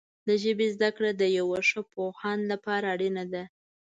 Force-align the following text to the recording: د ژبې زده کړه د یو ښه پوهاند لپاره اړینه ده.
د 0.27 0.29
ژبې 0.43 0.67
زده 0.75 0.89
کړه 0.97 1.11
د 1.15 1.23
یو 1.37 1.47
ښه 1.69 1.81
پوهاند 1.93 2.41
لپاره 2.51 2.85
اړینه 2.93 3.23
ده. 3.33 3.43